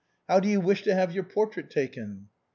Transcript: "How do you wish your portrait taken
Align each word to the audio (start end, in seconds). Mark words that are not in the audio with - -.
"How 0.27 0.39
do 0.39 0.47
you 0.47 0.59
wish 0.59 0.83
your 0.87 1.23
portrait 1.23 1.69
taken 1.69 2.25